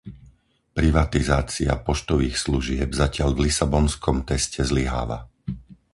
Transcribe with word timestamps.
Privatizácia 0.79 1.73
poštových 1.87 2.33
služieb 2.45 2.89
zatiaľ 3.01 3.29
v 3.37 3.41
lisabonskom 3.53 4.17
teste 4.29 4.61
zlyháva. 4.71 5.17